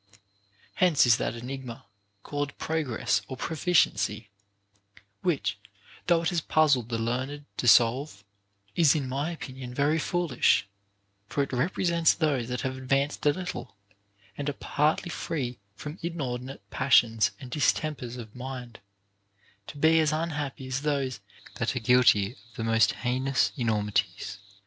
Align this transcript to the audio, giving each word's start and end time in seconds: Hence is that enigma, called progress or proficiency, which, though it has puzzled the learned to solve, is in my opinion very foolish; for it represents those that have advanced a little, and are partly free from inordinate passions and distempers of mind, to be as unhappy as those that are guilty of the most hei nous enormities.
Hence 0.77 1.05
is 1.05 1.17
that 1.17 1.35
enigma, 1.35 1.85
called 2.23 2.57
progress 2.57 3.21
or 3.27 3.37
proficiency, 3.37 4.31
which, 5.21 5.59
though 6.07 6.23
it 6.23 6.29
has 6.29 6.41
puzzled 6.41 6.89
the 6.89 6.97
learned 6.97 7.45
to 7.57 7.67
solve, 7.67 8.23
is 8.75 8.95
in 8.95 9.07
my 9.07 9.29
opinion 9.29 9.75
very 9.75 9.99
foolish; 9.99 10.65
for 11.27 11.43
it 11.43 11.53
represents 11.53 12.15
those 12.15 12.47
that 12.47 12.61
have 12.61 12.77
advanced 12.77 13.23
a 13.27 13.31
little, 13.31 13.75
and 14.35 14.49
are 14.49 14.53
partly 14.53 15.09
free 15.11 15.59
from 15.75 15.99
inordinate 16.01 16.67
passions 16.71 17.29
and 17.39 17.51
distempers 17.51 18.17
of 18.17 18.35
mind, 18.35 18.79
to 19.67 19.77
be 19.77 19.99
as 19.99 20.11
unhappy 20.11 20.65
as 20.65 20.81
those 20.81 21.19
that 21.57 21.75
are 21.75 21.79
guilty 21.79 22.31
of 22.31 22.37
the 22.55 22.63
most 22.63 22.91
hei 23.03 23.19
nous 23.19 23.51
enormities. 23.55 24.39